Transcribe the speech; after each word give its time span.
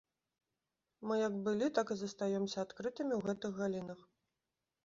Мы 1.11 1.17
як 1.27 1.35
былі, 1.47 1.67
так 1.79 1.87
і 1.97 1.97
застаёмся 1.99 2.57
адкрытымі 2.65 3.13
ў 3.15 3.21
гэтых 3.29 3.51
галінах. 3.61 3.99